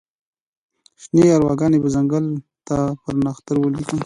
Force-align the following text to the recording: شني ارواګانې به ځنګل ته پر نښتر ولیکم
شني 1.01 1.25
ارواګانې 1.37 1.77
به 1.83 1.89
ځنګل 1.95 2.25
ته 2.67 2.77
پر 3.03 3.13
نښتر 3.23 3.55
ولیکم 3.59 3.99